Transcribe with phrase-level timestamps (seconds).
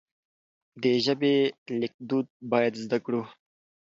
[0.81, 1.35] د ژبې
[1.79, 3.21] ليکدود بايد زده کړو.